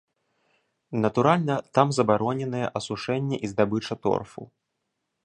[1.03, 4.41] Натуральна, там забароненыя асушэнне і здабыча торфу.